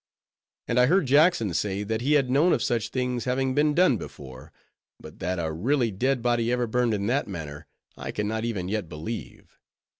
And 0.67 0.79
I 0.79 0.87
heard 0.87 1.05
Jackson 1.05 1.53
say, 1.53 1.83
that 1.83 2.01
he 2.01 2.13
had 2.13 2.27
known 2.27 2.53
of 2.53 2.63
such 2.63 2.89
things 2.89 3.25
having 3.25 3.53
been 3.53 3.75
done 3.75 3.97
before. 3.97 4.51
But 4.99 5.19
that 5.19 5.37
a 5.37 5.51
really 5.51 5.91
dead 5.91 6.23
body 6.23 6.51
ever 6.51 6.65
burned 6.65 6.95
in 6.95 7.05
that 7.05 7.27
manner, 7.27 7.67
I 7.95 8.09
can 8.09 8.27
not 8.27 8.43
even 8.43 8.67
yet 8.67 8.89
believe. 8.89 9.59